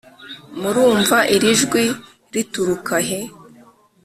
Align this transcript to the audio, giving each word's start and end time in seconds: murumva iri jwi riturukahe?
murumva 0.59 1.17
iri 1.35 1.51
jwi 1.61 1.83
riturukahe? 2.33 3.19